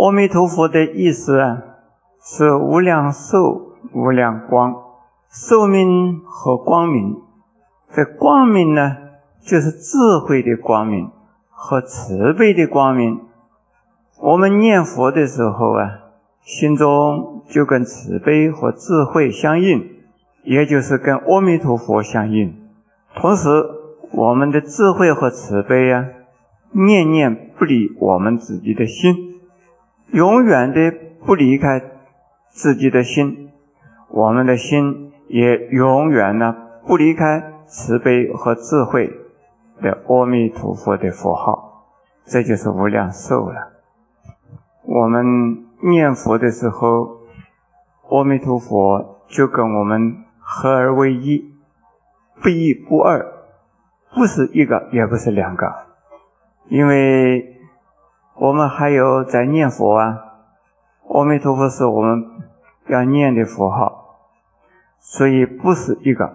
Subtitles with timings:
[0.00, 1.60] 阿弥陀佛的意思啊，
[2.22, 4.72] 是无量寿、无量光，
[5.28, 7.16] 寿命和光明。
[7.92, 8.96] 这光明呢，
[9.40, 11.10] 就是智慧的光明
[11.50, 13.22] 和慈悲的光明。
[14.20, 15.90] 我们念佛的时候啊，
[16.42, 19.84] 心中就跟慈悲和智慧相应，
[20.44, 22.54] 也就是跟阿弥陀佛相应。
[23.16, 23.48] 同时，
[24.12, 26.04] 我们的智慧和慈悲啊，
[26.70, 29.27] 念念不离我们自己的心，
[30.12, 30.92] 永远的
[31.24, 31.82] 不离开
[32.48, 33.50] 自己的心，
[34.08, 39.12] 我们的心也永远呢不离开慈悲和智慧
[39.82, 41.84] 的阿弥陀佛的佛号，
[42.24, 43.72] 这就是无量寿了。
[44.82, 47.18] 我们念佛的时候，
[48.08, 51.52] 阿弥陀佛就跟我们合而为一，
[52.42, 53.26] 不一不二，
[54.14, 55.66] 不是一个，也不是两个，
[56.68, 57.57] 因为
[58.38, 60.18] 我们还有在念佛啊。
[61.08, 62.24] 阿弥陀佛是我们
[62.88, 64.20] 要念的佛号，
[65.00, 66.34] 所以不是一个。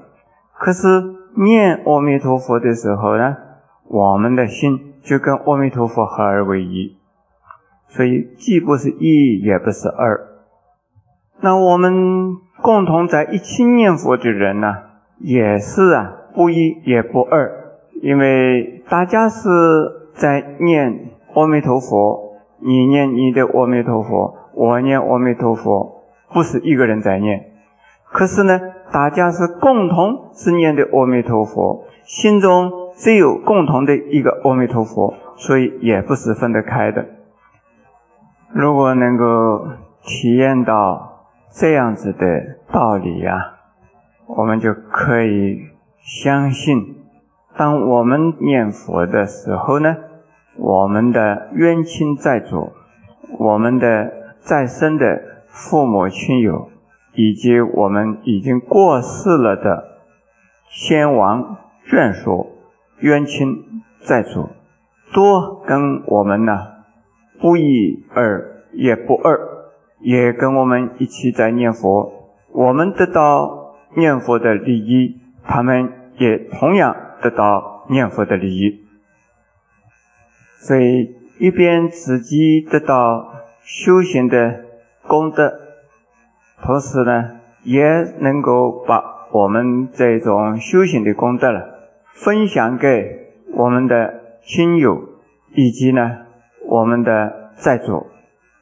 [0.57, 0.87] 可是
[1.35, 3.37] 念阿弥陀佛的时候呢，
[3.87, 6.97] 我们的心就跟阿弥陀佛合而为一。
[7.87, 10.27] 所以既不是一，也不是二。
[11.41, 14.77] 那我们共同在一起念佛的人呢，
[15.19, 17.51] 也是啊，不一也不二，
[18.01, 27.51] 因为大家是在念阿弥陀佛，你念你的阿弥陀佛，我念阿弥陀佛，不是一个人在念。
[28.11, 28.59] 可是呢，
[28.91, 37.05] 大家是共同是念的阿弥陀佛，心中只有共同的一个阿弥陀佛，所以也不是分得开的。
[38.51, 39.67] 如果能够
[40.03, 43.53] 体验到这样子的道理呀，
[44.27, 45.61] 我们就可以
[46.03, 46.97] 相信，
[47.57, 49.97] 当我们念佛的时候呢，
[50.57, 52.71] 我们的冤亲债主、
[53.39, 56.69] 我们的在生的父母亲友，
[57.15, 59.99] 以及我们已经过世了的
[60.69, 61.57] 先王
[61.87, 62.47] 眷属、
[62.99, 64.49] 冤亲债主，
[65.13, 66.67] 多跟我们呢。
[67.41, 69.37] 不一二也不二，
[69.99, 72.29] 也跟我们一起在念佛。
[72.53, 78.82] 我们得到念佛的利益，他们也同样得到念佛的利益。
[80.65, 84.63] 所以，一边自己得到修行的
[85.07, 85.53] 功德，
[86.61, 87.83] 同时呢，也
[88.19, 95.01] 能够把我们这种修行的功德了分享给我们的亲友，
[95.53, 96.19] 以及呢。
[96.65, 98.07] 我们的在座，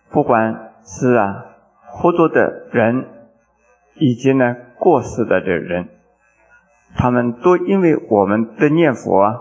[0.09, 1.45] 不管是啊
[1.85, 3.05] 活着的人，
[3.95, 5.87] 以及呢过世的的人，
[6.97, 9.35] 他们都因为我们的念佛啊，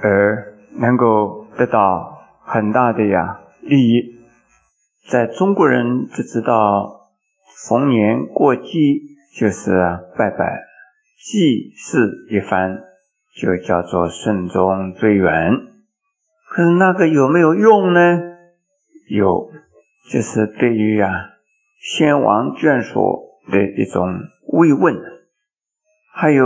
[0.00, 4.16] 而能够得到很大的呀利益。
[5.08, 7.10] 在中国人只知道
[7.68, 8.62] 逢年过节
[9.38, 9.70] 就是
[10.16, 10.64] 拜拜，
[11.24, 12.82] 祭祀一番
[13.34, 15.52] 就叫做顺终追远。
[16.48, 18.00] 可是那个有没有用呢？
[19.08, 19.50] 有，
[20.10, 21.10] 就是对于啊
[21.78, 24.20] 先王眷属的一种
[24.52, 24.96] 慰问，
[26.12, 26.44] 还有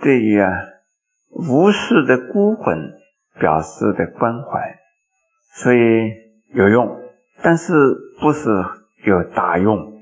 [0.00, 0.50] 对于啊
[1.30, 2.94] 无事的孤魂
[3.42, 4.78] 表示的关怀，
[5.56, 6.12] 所以
[6.54, 6.96] 有用，
[7.42, 7.74] 但是
[8.20, 8.48] 不是
[9.04, 9.92] 有大用。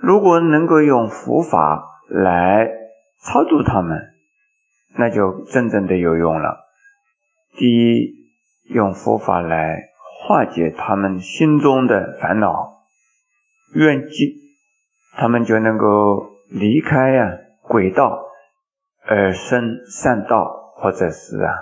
[0.00, 2.70] 如果能够用佛法来
[3.24, 3.98] 超度他们，
[4.96, 6.60] 那就真正的有用了。
[7.58, 8.24] 第一。
[8.70, 9.90] 用佛法来
[10.22, 12.78] 化解他们心中的烦恼、
[13.74, 14.36] 怨气，
[15.18, 18.24] 他们就能够离开呀轨道，
[19.06, 21.52] 而生善道，或者是啊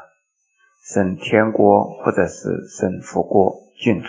[0.82, 4.08] 生天国，或者是生佛国净土。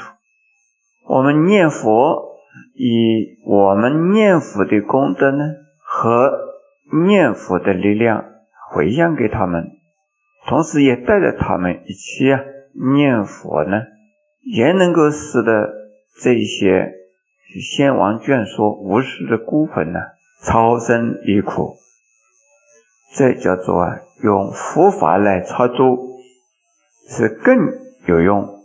[1.07, 2.39] 我们念佛，
[2.73, 5.43] 以我们念佛的功德呢，
[5.85, 6.31] 和
[7.05, 8.25] 念佛的力量
[8.71, 9.69] 回向给他们，
[10.47, 12.39] 同时也带着他们一起啊。
[12.95, 13.83] 念佛呢，
[14.41, 15.71] 也能够使得
[16.19, 16.91] 这些
[17.61, 19.99] 先王眷属无事的孤魂呢，
[20.43, 21.75] 超生离苦。
[23.15, 25.97] 这叫做啊，用佛法来操作，
[27.15, 27.55] 是更
[28.07, 28.63] 有用，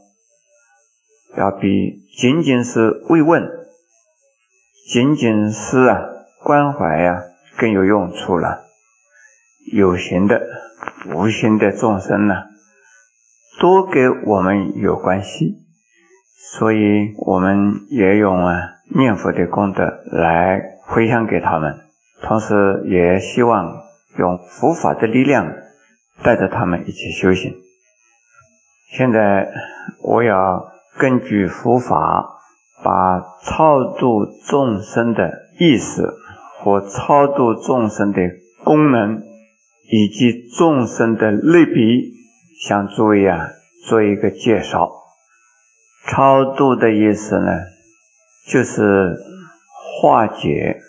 [1.36, 3.46] 要比仅仅是慰问、
[4.90, 6.00] 仅仅是啊
[6.42, 7.20] 关怀呀
[7.58, 8.64] 更有用处了。
[9.70, 10.40] 有形的、
[11.14, 12.34] 无形的众生呢？
[13.60, 15.56] 都跟我们有关系，
[16.54, 18.56] 所以我们也用啊
[18.96, 21.78] 念佛的功德来回向给他们，
[22.22, 23.82] 同时也希望
[24.16, 25.52] 用佛法的力量
[26.22, 27.52] 带着他们一起修行。
[28.90, 29.48] 现在
[30.00, 32.40] 我要根据佛法
[32.82, 36.14] 把超度众生的意思
[36.58, 38.22] 和超度众生的
[38.64, 39.22] 功能，
[39.90, 42.12] 以及众生的类比，
[42.66, 43.50] 向诸位啊
[43.86, 44.90] 做一个介绍。
[46.06, 47.52] 超度的意思呢，
[48.46, 49.14] 就是
[50.00, 50.80] 化解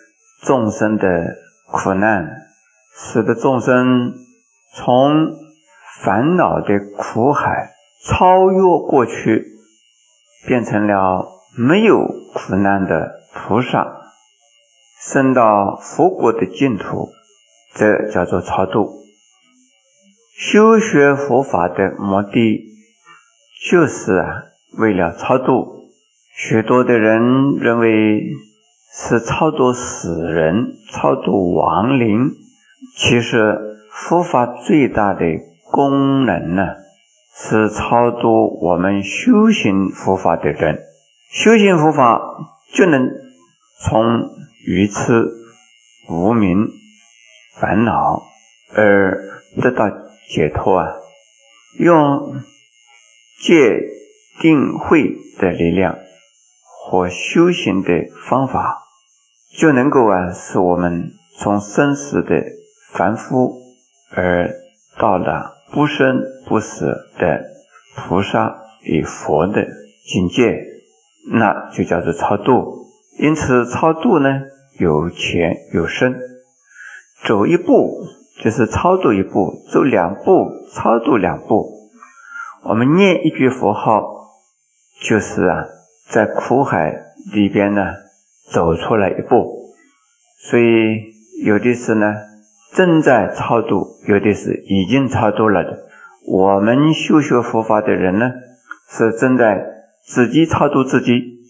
[0.42, 1.36] 众生的
[1.66, 2.26] 苦难，
[2.96, 4.14] 使得众生
[4.74, 5.30] 从
[6.02, 7.70] 烦恼的苦海
[8.04, 8.58] 超越
[8.88, 9.46] 过去，
[10.46, 11.26] 变成了
[11.56, 14.02] 没有苦难的菩萨，
[15.00, 17.08] 升到佛国的净土，
[17.74, 18.90] 这叫做超度。
[20.36, 22.64] 修学佛法的目的
[23.70, 24.44] 就是啊。
[24.78, 25.90] 为了超度，
[26.32, 28.22] 许多的人认为
[28.94, 32.30] 是超度死人、超度亡灵。
[32.96, 33.58] 其实
[33.90, 35.24] 佛法最大的
[35.72, 36.76] 功能呢，
[37.34, 40.82] 是超度我们修行佛法的人。
[41.30, 42.20] 修行佛法
[42.72, 43.10] 就能
[43.80, 44.30] 从
[44.66, 45.28] 愚痴、
[46.08, 46.68] 无明、
[47.54, 48.22] 烦恼
[48.74, 49.18] 而
[49.60, 49.88] 得到
[50.28, 50.94] 解脱啊！
[51.78, 52.40] 用
[53.42, 53.98] 戒。
[54.40, 55.98] 定慧的力量
[56.64, 57.90] 和修行的
[58.26, 58.84] 方法，
[59.58, 62.42] 就能够啊，使我们从生死的
[62.90, 63.60] 凡夫，
[64.16, 64.50] 而
[64.98, 66.86] 到了不生不死
[67.18, 67.44] 的
[67.96, 69.66] 菩萨与佛的
[70.04, 70.64] 境界，
[71.32, 72.86] 那就叫做超度。
[73.18, 74.42] 因此，超度呢，
[74.78, 76.18] 有浅有深，
[77.24, 78.06] 走一步
[78.42, 81.66] 就是超度一步，走两步超度两步。
[82.64, 84.18] 我们念一句佛号。
[85.02, 85.64] 就是啊，
[86.10, 86.94] 在苦海
[87.32, 87.94] 里边呢，
[88.52, 89.72] 走出来一步，
[90.42, 92.12] 所以有的是呢
[92.72, 95.78] 正在超度，有的是已经超度了的。
[96.26, 98.30] 我们修学佛法的人呢，
[98.88, 99.66] 是正在
[100.04, 101.40] 自己超度自己。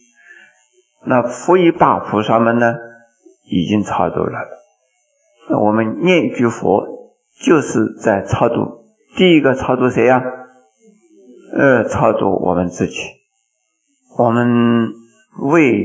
[1.04, 2.76] 那佛一大菩萨们呢，
[3.50, 4.38] 已经超度了。
[5.48, 6.86] 那我们念一句佛，
[7.42, 8.84] 就是在超度。
[9.16, 10.22] 第一个超度谁呀？
[11.56, 13.00] 呃，超度我们自己。
[14.16, 14.88] 我们
[15.50, 15.84] 为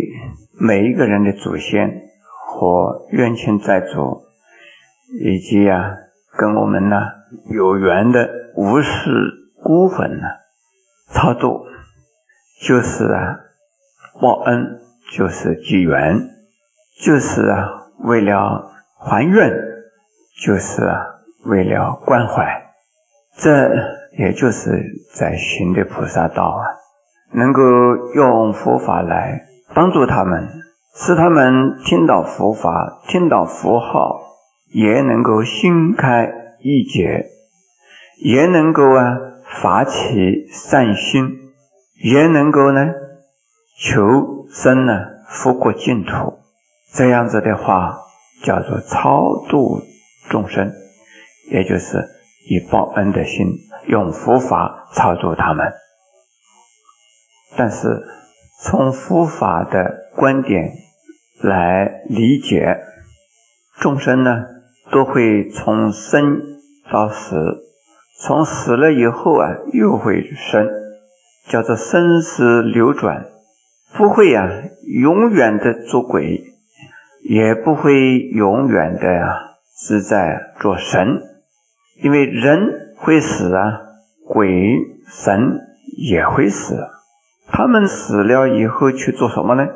[0.59, 2.01] 每一个人的祖先
[2.45, 4.24] 和冤亲债主，
[5.21, 5.91] 以及啊
[6.37, 7.01] 跟我们呢
[7.51, 9.11] 有缘的无事
[9.63, 10.27] 孤魂呢
[11.13, 11.65] 超度，
[12.61, 13.39] 就是啊
[14.21, 14.79] 报恩，
[15.11, 16.19] 就是积缘，
[17.03, 17.69] 就是啊
[17.99, 19.51] 为了还愿，
[20.43, 21.01] 就是啊
[21.45, 22.65] 为了关怀，
[23.37, 23.49] 这
[24.17, 26.65] 也就是在行的菩萨道啊。
[27.33, 27.61] 能够
[28.13, 29.41] 用佛法来
[29.73, 30.47] 帮助他们，
[30.95, 34.21] 使他们听到佛法、听到佛号，
[34.75, 36.29] 也能够心开
[36.59, 37.27] 意解，
[38.21, 39.17] 也能够啊
[39.61, 41.29] 发起善心，
[42.03, 42.93] 也能够呢
[43.79, 44.99] 求生呢
[45.29, 46.39] 佛国净土。
[46.93, 47.97] 这样子的话，
[48.43, 49.79] 叫做超度
[50.29, 50.69] 众生，
[51.49, 52.05] 也就是
[52.49, 53.47] 以报恩的心，
[53.87, 55.71] 用佛法超度他们。
[57.55, 58.03] 但是，
[58.61, 60.73] 从佛法的观点
[61.41, 62.77] 来理解，
[63.79, 64.47] 众生呢
[64.95, 66.41] 都会从生
[66.89, 67.35] 到死，
[68.21, 70.69] 从死了以后啊又会生，
[71.49, 73.25] 叫做生死流转，
[73.97, 74.49] 不会呀
[74.85, 76.41] 永远的做鬼，
[77.29, 81.21] 也不会永远的呀是在做神，
[82.01, 83.81] 因为人会死啊，
[84.25, 84.47] 鬼
[85.09, 85.59] 神
[85.97, 86.73] 也会死。
[87.49, 89.67] 他们死了以后去做什么呢？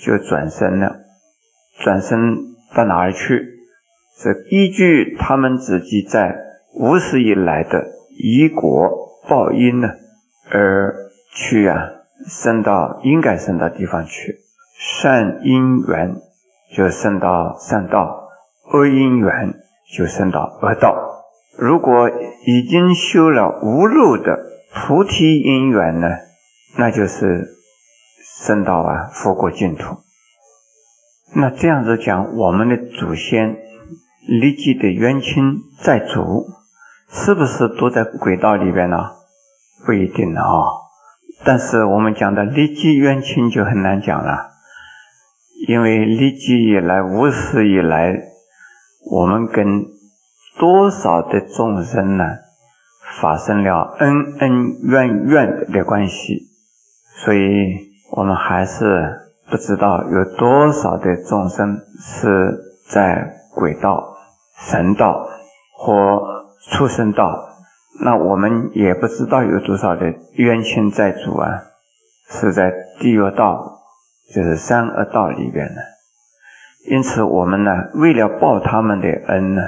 [0.00, 0.94] 就转生了，
[1.82, 2.36] 转生
[2.72, 3.53] 到哪儿去？
[4.16, 6.36] 是依据他们自己在
[6.74, 7.84] 无始以来的
[8.16, 9.88] 因果报因呢，
[10.50, 10.94] 而
[11.34, 11.88] 去啊，
[12.26, 14.40] 升到应该升到地方去。
[14.78, 16.16] 善因缘
[16.76, 18.28] 就升到善道，
[18.72, 19.54] 恶因缘
[19.96, 20.96] 就升到恶道。
[21.56, 22.10] 如果
[22.46, 24.38] 已经修了无漏的
[24.74, 26.08] 菩提因缘呢？
[26.76, 27.48] 那就是
[28.40, 29.98] 升到啊佛国净土。
[31.36, 33.56] 那这样子讲，我们的祖先
[34.26, 36.46] 立即的冤亲债主，
[37.08, 38.96] 是不是都在轨道里边呢？
[39.84, 40.42] 不一定啊。
[41.44, 44.52] 但是我们讲的立即冤亲就很难讲了，
[45.68, 48.18] 因为立即以来、无始以来，
[49.10, 49.84] 我们跟
[50.58, 52.24] 多少的众生呢
[53.20, 56.48] 发生了恩恩怨怨的关系。
[57.16, 57.76] 所以
[58.12, 64.13] 我们还是不知道有多少的众生是在轨道、
[64.70, 65.26] 神道
[65.76, 66.22] 或
[66.72, 67.48] 畜生道，
[68.02, 71.62] 那我们也不知道有多少的冤亲债主啊，
[72.30, 73.82] 是在地狱道
[74.34, 75.74] 就是三恶道里边的。
[76.90, 79.62] 因此，我们呢，为了报他们的恩呢，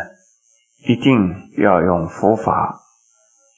[0.87, 2.81] 一定要用佛法、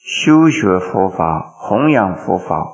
[0.05, 2.65] 修学佛法、弘扬佛法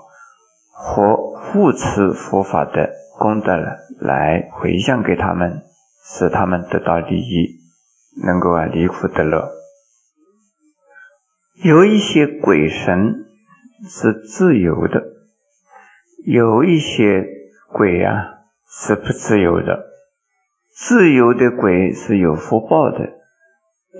[0.72, 3.55] 和护持佛法的功德
[4.00, 5.63] 来回向给他们，
[6.03, 7.64] 使他们得到利益，
[8.24, 9.51] 能够啊离苦得乐。
[11.63, 13.25] 有一些鬼神
[13.88, 15.03] 是自由的，
[16.25, 17.25] 有一些
[17.72, 19.86] 鬼啊是不自由的。
[20.74, 23.13] 自由的鬼是有福报的，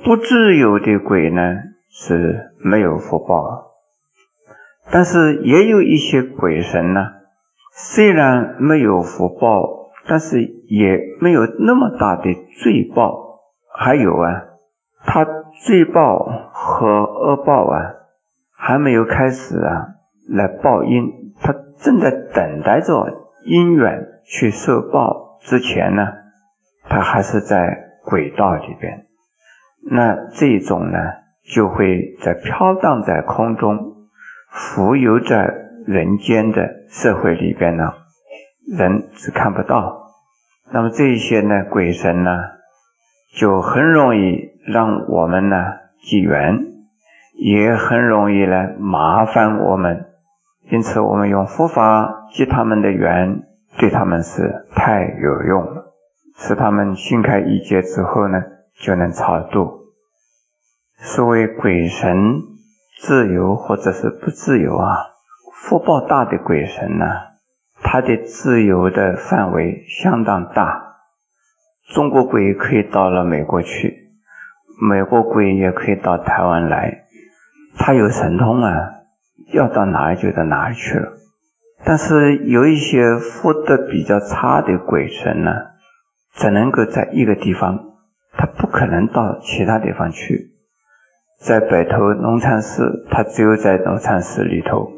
[0.04, 1.42] 不自由的鬼呢
[1.90, 3.72] 是没有福报。
[4.92, 7.00] 但是也有一些鬼神呢，
[7.74, 13.25] 虽然没有福报，但是也没有那么大的罪报。
[13.78, 14.44] 还有啊，
[15.06, 15.26] 他
[15.66, 16.20] 罪报
[16.52, 17.94] 和恶报啊
[18.58, 19.88] 还没有开始啊
[20.30, 23.06] 来报应，他正在等待着
[23.46, 26.08] 因缘去受报之前呢。
[26.88, 29.08] 他还是在轨道里边，
[29.92, 31.00] 那这种呢，
[31.54, 34.08] 就会在飘荡在空中，
[34.52, 35.52] 浮游在
[35.88, 37.92] 人间的社会里边呢，
[38.78, 40.12] 人是看不到。
[40.72, 42.32] 那么这一些呢，鬼神呢，
[43.36, 45.58] 就很容易让我们呢
[46.02, 46.58] 结缘，
[47.34, 50.06] 也很容易来麻烦我们。
[50.72, 53.44] 因此，我们用佛法结他们的缘，
[53.78, 55.94] 对他们是太有用了。
[56.38, 58.42] 使他们心开意解之后呢，
[58.82, 59.70] 就能超度。
[60.98, 62.42] 所谓鬼神
[63.02, 64.96] 自由或者是不自由啊，
[65.54, 67.06] 福报大的鬼神呢，
[67.84, 70.85] 他的自由的范围相当大。
[71.94, 74.10] 中国鬼可以到了美国去，
[74.90, 77.06] 美国鬼也可以到台湾来，
[77.78, 78.72] 他有神通啊，
[79.54, 81.14] 要到哪里就到哪里去了。
[81.84, 85.52] 但是有一些福德比较差的鬼神呢。
[86.38, 87.80] 只能够在一个地方，
[88.34, 90.52] 他不可能到其他地方去。
[91.40, 94.92] 在北头农禅寺，他只有在农禅寺里头，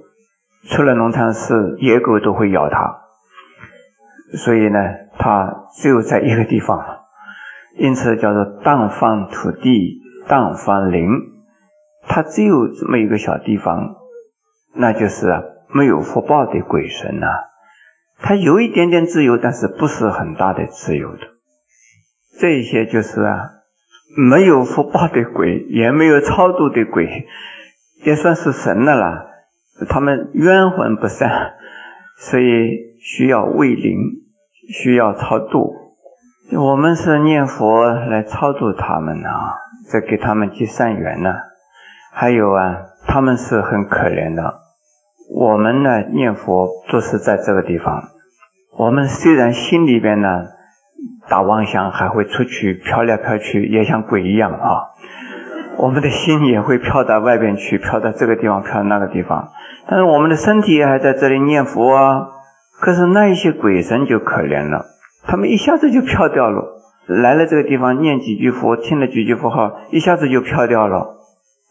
[0.67, 3.01] 出了农禅寺，野狗都会咬他。
[4.36, 4.79] 所以呢，
[5.17, 6.84] 他只有在一个地方，
[7.77, 11.07] 因此叫做荡方土地，荡方林。
[12.10, 13.96] 他只有这么一个小地方，
[14.75, 15.27] 那就是，
[15.74, 17.27] 没有福报的鬼神呐。
[18.19, 21.19] 他有一点点自由，但是不是很大的自由的。
[22.39, 23.50] 这些就是啊，
[24.17, 27.25] 没有福报的鬼，也没有超度的鬼，
[28.03, 29.27] 也算是神的了。
[29.89, 31.53] 他们冤魂不散，
[32.17, 33.98] 所以需要慰灵，
[34.70, 35.74] 需要超度。
[36.58, 39.56] 我们是念佛来超度他们啊，
[39.92, 41.34] 在给他们积善缘呢。
[42.13, 44.62] 还有啊，他们是很可怜的。
[45.36, 48.01] 我们呢念佛就是在这个地方。
[48.77, 50.46] 我们虽然心里边呢
[51.27, 54.88] 打妄想，还会出去飘来飘去，也像鬼一样啊。
[55.77, 59.50] 我们的心也会飘到外边去，飘到这个地方，飘到那个地方。
[59.88, 62.30] 但是我们的身体还在这里念佛啊。
[62.79, 64.86] 可是那一些鬼神就可怜了，
[65.25, 66.81] 他们一下子就飘掉了。
[67.07, 71.17] 来了这个地方念几句佛，听了几句佛号，一下子就飘掉了，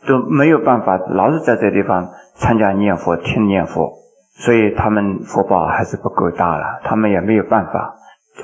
[0.07, 2.11] 都没有办法，老是在这地方。
[2.39, 3.95] 参加念佛、听念佛，
[4.35, 7.95] 所以他们福报还是不够大了，他们也没有办法，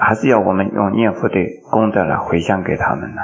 [0.01, 1.35] 还是要我们用念佛的
[1.71, 3.21] 功德来回向给他们呢。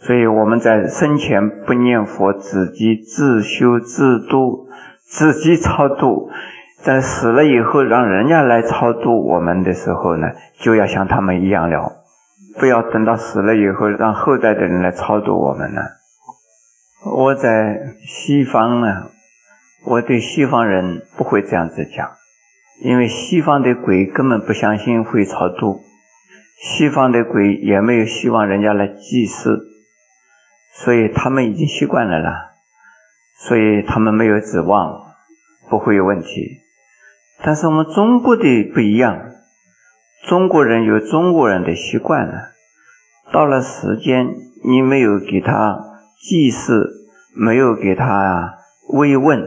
[0.00, 4.68] 所以我们在生前不念佛，自己自修自度，
[5.06, 6.28] 自己超度；
[6.82, 12.04] 在死了以后，让人家来超度我们的时候呢，就要像他们一样了，
[12.58, 15.82] 不要等到死了以后，让后代的人来超度我们呢。
[17.04, 19.10] 我在西方呢。
[19.86, 22.10] 我对西方人不会这样子讲，
[22.82, 25.80] 因为西方的鬼根本不相信会超度，
[26.60, 29.60] 西方的鬼也没有希望人家来祭祀，
[30.74, 32.50] 所以他们已经习惯了啦，
[33.38, 35.00] 所以他们没有指望，
[35.70, 36.58] 不会有问题。
[37.42, 38.42] 但是我们中国的
[38.74, 39.18] 不一样，
[40.26, 42.50] 中国人有中国人的习惯了，
[43.32, 44.26] 到了时间
[44.64, 45.78] 你没有给他
[46.20, 46.90] 祭祀，
[47.36, 48.54] 没有给他啊
[48.92, 49.40] 慰问。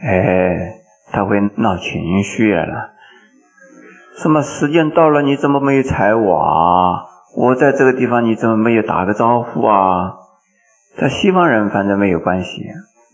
[0.00, 2.90] 哎，他会闹情绪了。
[4.16, 7.04] 什么时间到了，你怎么没有踩我啊？
[7.36, 10.14] 我在这个地方，你怎么没有打个招呼啊？
[10.96, 12.66] 在西方人反正没有关系。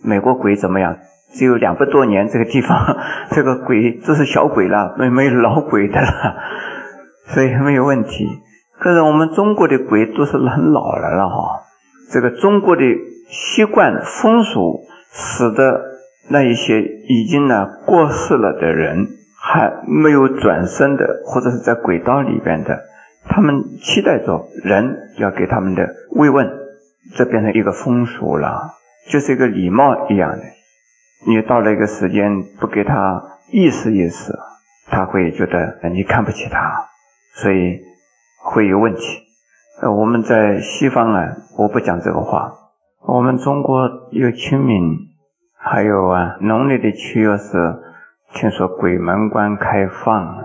[0.03, 0.97] 美国鬼怎么样？
[1.35, 2.97] 只有两百多年，这个地方
[3.31, 6.37] 这个鬼都是小鬼了，没没有老鬼的了，
[7.35, 8.26] 所以没有问题。
[8.79, 11.61] 可是我们中国的鬼都是很老了了哈。
[12.11, 12.83] 这个中国的
[13.29, 14.81] 习惯风俗
[15.12, 15.93] 使得。
[16.26, 22.81] 那一些已经呢过世了的人，还没有转生的，或者是在轨道里边的，
[23.29, 26.50] 他们期待着人要给他们的慰问，
[27.14, 28.71] 这变成一个风俗了，
[29.11, 30.45] 就是一个礼貌一样的。
[31.26, 34.38] 你到了一个时间不给他意思意思，
[34.88, 36.87] 他会觉得你看不起他，
[37.35, 37.81] 所以
[38.43, 39.23] 会有问题。
[39.83, 42.52] 呃，我们在西方啊，我不讲这个话。
[43.07, 44.97] 我们中国有清明，
[45.57, 47.76] 还有啊，农历的七月是
[48.35, 50.37] 听说鬼门关开放，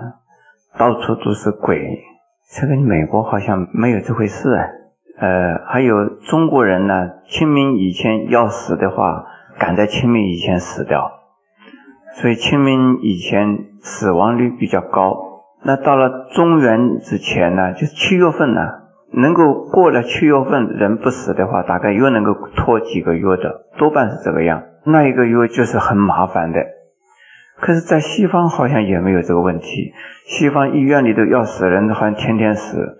[0.78, 2.00] 到处都是鬼。
[2.52, 4.64] 这个美国好像没有这回事啊。
[5.18, 9.26] 呃，还有中国人呢，清明以前要死的话。
[9.60, 11.12] 赶在清明以前死掉，
[12.16, 15.14] 所以清明以前死亡率比较高。
[15.62, 18.62] 那到了中元之前呢，就是七月份呢，
[19.12, 24.62] 能够过了七月份人不死的话，大概又能够拖几个月的，多半是这个样。
[24.86, 26.58] 那一个月就是很麻烦的。
[27.60, 29.92] 可是，在西方好像也没有这个问题。
[30.24, 32.98] 西方医院里头要死人，好像天天死，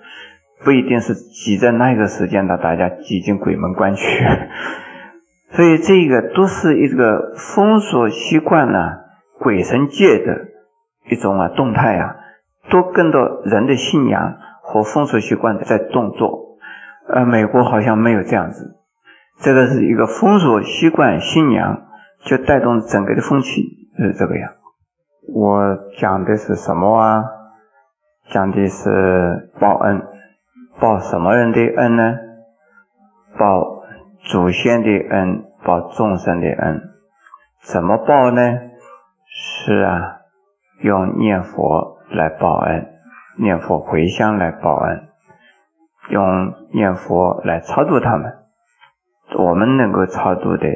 [0.62, 4.04] 不一定是挤在那个时间的，大家挤进鬼门关去。
[5.52, 8.98] 所以这个都是一个风俗习惯呢，
[9.40, 10.48] 鬼神界的
[11.10, 12.14] 一种啊动态啊，
[12.70, 16.56] 都跟着人的信仰和风俗习惯在动作。
[17.08, 18.76] 呃，美国好像没有这样子，
[19.40, 21.82] 这个是一个风俗习惯信仰
[22.24, 24.52] 就带动整个的风气是这个样。
[25.34, 27.24] 我讲的是什么啊？
[28.30, 30.00] 讲的是报恩，
[30.78, 32.16] 报什么人的恩呢？
[33.36, 33.79] 报。
[34.30, 36.80] 祖先的恩报众生的恩，
[37.64, 38.40] 怎么报呢？
[39.26, 40.20] 是啊，
[40.82, 42.86] 用念佛来报恩，
[43.40, 45.08] 念佛回向来报恩，
[46.10, 48.32] 用念佛来超度他们。
[49.36, 50.68] 我们能够超度的，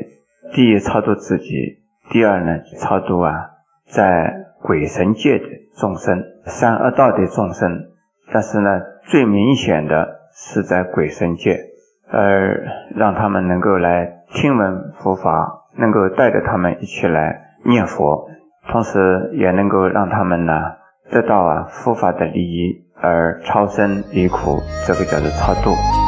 [0.53, 3.51] 第一超度自己，第二呢超度啊，
[3.87, 5.47] 在鬼神界的
[5.77, 7.71] 众生、三恶道的众生。
[8.33, 11.57] 但是呢，最明显的是在鬼神界。
[12.11, 12.65] 而
[12.95, 18.29] 让他们能够来听闻佛法，能够带着他们一起来念佛，
[18.69, 20.53] 同时也能够让他们呢
[21.11, 26.04] 得到啊佛法的利益而超生离苦，这个叫做超度。